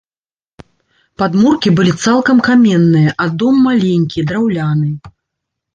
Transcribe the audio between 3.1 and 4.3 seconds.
а дом маленькі,